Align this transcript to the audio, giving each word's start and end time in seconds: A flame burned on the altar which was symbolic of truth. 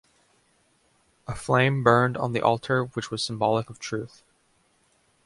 A 1.27 1.35
flame 1.35 1.83
burned 1.83 2.17
on 2.17 2.31
the 2.33 2.41
altar 2.41 2.85
which 2.85 3.11
was 3.11 3.23
symbolic 3.23 3.69
of 3.69 3.77
truth. 3.77 4.23